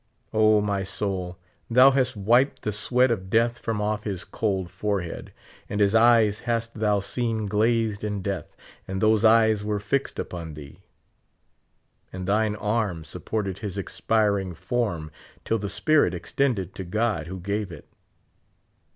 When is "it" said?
17.71-17.87